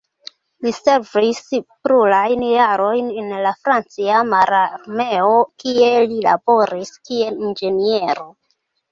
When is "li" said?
0.65-0.71, 6.13-6.17